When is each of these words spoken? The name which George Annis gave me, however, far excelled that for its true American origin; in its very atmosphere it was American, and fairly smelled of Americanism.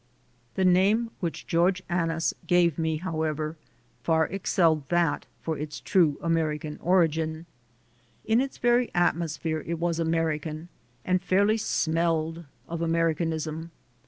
The 0.55 0.65
name 0.65 1.11
which 1.19 1.45
George 1.45 1.83
Annis 1.87 2.33
gave 2.47 2.79
me, 2.79 2.97
however, 2.97 3.55
far 4.01 4.25
excelled 4.25 4.89
that 4.89 5.27
for 5.43 5.59
its 5.59 5.79
true 5.79 6.17
American 6.23 6.79
origin; 6.81 7.45
in 8.25 8.41
its 8.41 8.57
very 8.57 8.89
atmosphere 8.95 9.63
it 9.67 9.77
was 9.77 9.99
American, 9.99 10.69
and 11.05 11.21
fairly 11.21 11.57
smelled 11.57 12.45
of 12.67 12.81
Americanism. 12.81 13.69